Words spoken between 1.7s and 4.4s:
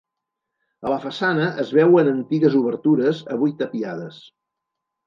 veuen antigues obertures avui tapiades.